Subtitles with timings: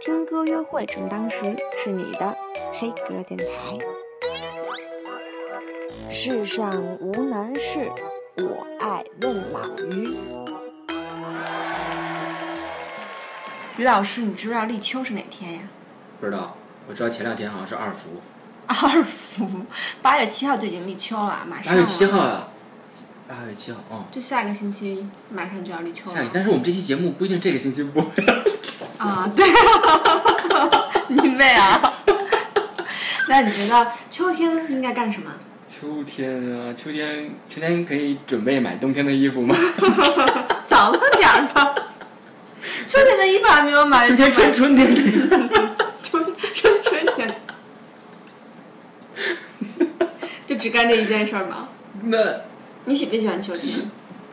[0.00, 1.36] 听歌约会正当时
[1.84, 2.34] 是你的
[2.78, 3.78] 黑格电台。
[6.10, 7.86] 世上无难事，
[8.36, 10.16] 我爱问老于。
[13.76, 15.60] 于老师，你知不知道立秋是哪天呀？
[16.18, 16.56] 不知道，
[16.88, 18.08] 我知道前两天好像是二伏。
[18.66, 19.46] 二伏，
[20.00, 21.74] 八月七号就已经立秋了，马上。
[21.74, 22.48] 八月七号呀，
[23.28, 24.04] 八月七号，哦。
[24.10, 26.16] 就下个星期马上就要立秋了。
[26.16, 28.02] 下，但是我们这期节目不一定这个星期播。
[29.00, 31.92] 啊，对啊， 你妹啊！
[33.28, 35.30] 那你觉得秋天应该干什么？
[35.66, 39.56] 秋天啊，秋天，秋天可以准备买冬天的衣服吗？
[40.68, 41.74] 早了点儿吧。
[42.86, 44.06] 秋天的衣服还没有买。
[44.06, 45.00] 秋天穿春天的。
[46.02, 46.18] 秋
[46.52, 47.40] 穿春天。
[50.46, 51.68] 就只干这一件事吗？
[52.02, 52.18] 那。
[52.84, 53.90] 你喜不喜欢秋天？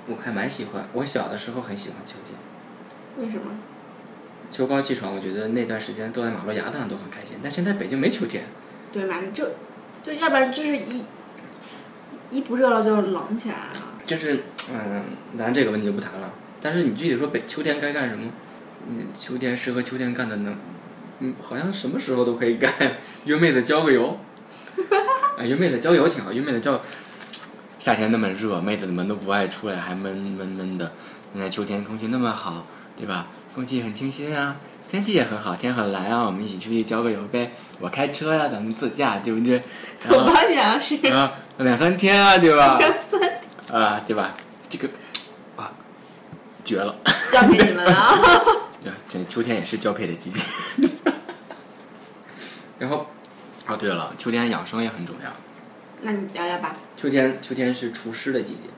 [0.08, 2.36] 我还蛮喜欢，我小的时候很喜欢秋天。
[3.24, 3.52] 为什么？
[4.50, 7.38] 秋高气爽，我觉得那段时间坐在马路牙子上都很开心。
[7.42, 8.46] 但现在北京没秋天。
[8.92, 9.18] 对嘛？
[9.34, 9.46] 就
[10.02, 11.04] 就要不然就是一
[12.32, 13.94] 一不热了就冷起来了。
[14.06, 15.04] 就是嗯，
[15.38, 16.34] 当然这个问题就不谈了。
[16.62, 18.32] 但是你具体说北秋天该干什么？
[18.88, 20.58] 嗯，秋天适合秋天干的呢？
[21.20, 22.74] 嗯，好像什么时候都可以干。
[23.26, 24.18] 约妹子郊个游。
[25.38, 26.32] 啊， 约妹子郊游挺好。
[26.32, 26.80] 约妹子郊，
[27.80, 30.92] 夏天那么热，妹子们都不爱出来，还闷闷闷的。
[31.34, 33.28] 现在秋天空气那么好，对吧？
[33.58, 34.56] 空气很清新啊，
[34.88, 37.50] 天气也很好，天很蓝啊，我们一起出去郊个游呗。
[37.80, 39.60] 我开车呀，咱们自驾，对不对？
[39.98, 42.78] 走吧，两是啊，两三天啊，对吧？
[42.78, 43.42] 两三天
[43.72, 44.32] 啊，对吧？
[44.70, 44.88] 这个
[45.56, 45.74] 啊，
[46.64, 46.96] 绝了！
[47.34, 48.16] 交给你们啊！
[48.84, 50.44] 对，这秋天也是交配的季节。
[52.78, 53.08] 然后，
[53.66, 55.32] 哦，对了，秋天养生也很重要。
[56.04, 56.76] 那你聊聊吧。
[56.96, 58.70] 秋天，秋天是除湿的季节。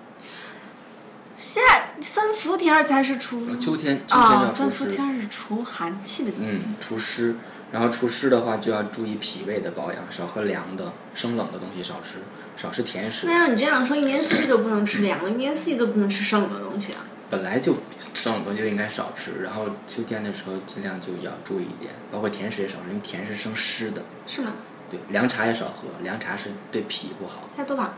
[1.40, 1.62] 夏
[2.02, 6.66] 三伏天才是除秋天，秋天要三伏天是除寒气的季节。
[6.68, 7.34] 嗯，除湿，
[7.72, 12.16] 然后除湿的话就要注意脾胃的保养，少喝凉的、生冷的东西，少吃，
[12.58, 13.26] 少吃甜食。
[13.26, 17.05] 那要你这样说，一年四季都不能吃凉的，一年四季都不能吃生冷的东西啊？
[17.30, 17.73] 本来就
[18.14, 24.04] 生冷东西就应该少吃，然后秋天的时候尽量就要注意一点，包括甜食也少吃，因为甜是生湿的。
[24.28, 24.52] 是吗？
[24.92, 27.49] 对，凉茶也少喝，凉茶是对脾不好。
[27.55, 27.94] 加多宝。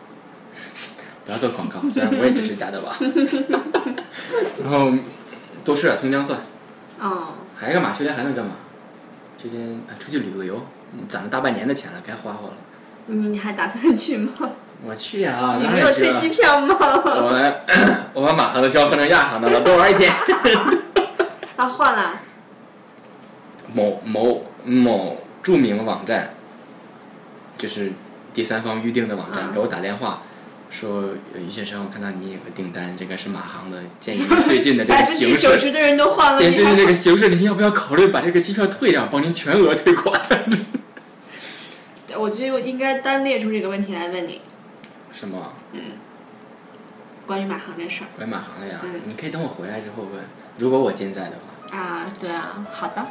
[1.26, 2.96] 不要做广告， 虽然我也只是加的吧。
[4.64, 4.92] 然后
[5.64, 6.40] 多吃点葱姜蒜。
[7.00, 7.36] 哦。
[7.58, 7.94] 还干嘛？
[7.94, 8.52] 秋天还能干嘛？
[9.38, 10.62] 秋天出去旅个游，
[11.08, 12.54] 攒了大半年的钱了，该花花了。
[13.08, 14.32] 你还打算去吗？
[14.84, 15.58] 我去啊！
[15.60, 16.76] 你没有退机票吗？
[16.80, 17.62] 我
[18.14, 20.12] 我把马航的交换成亚航的了，多玩一天。
[21.56, 22.14] 啊，换了。
[23.74, 26.32] 某某某著名网站，
[27.60, 27.92] 就是
[28.34, 30.24] 第三方预定的网站，给我打电话。
[30.72, 36.40] 说于先生，我看到你有个订单，这个是马航的，建议最近的这个形势，九十的人都换了。
[36.40, 40.20] 最近这个形势，您要不要考虑把这个机票退掉，帮您全额退款？
[42.18, 44.40] 我觉得我应该单列出这个问题来问你。
[45.12, 45.54] 什么？
[45.74, 45.82] 嗯。
[47.28, 48.08] 关于马航这事儿。
[48.16, 50.24] 关于马航的呀，你可以等我回来之后问，
[50.58, 51.78] 如果我健在的话。
[51.78, 53.06] 啊，对啊，好的。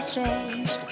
[0.00, 0.89] estranged.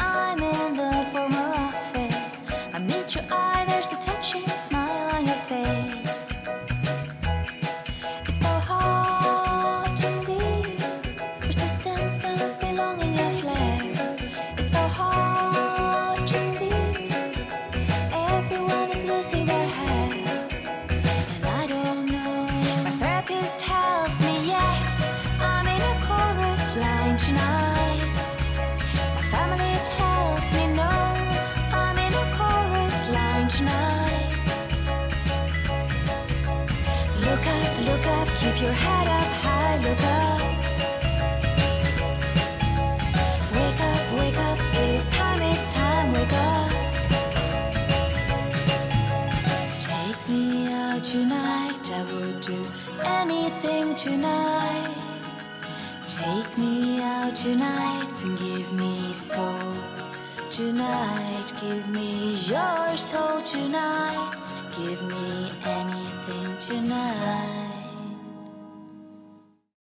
[38.61, 40.41] Your head up high, look up.
[43.55, 46.71] Wake up, wake up, it's time, it's time, wake up.
[49.79, 52.65] Take me out tonight, I would do
[53.05, 54.97] anything tonight.
[56.09, 59.73] Take me out tonight and give me soul
[60.51, 61.47] tonight.
[61.61, 64.35] Give me your soul tonight.
[64.77, 67.68] Give me anything tonight.